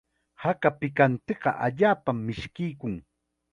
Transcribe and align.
Haka 0.45 0.69
pikantiqa 0.79 1.51
allaapam 1.67 2.17
mishkiykun. 2.31 2.95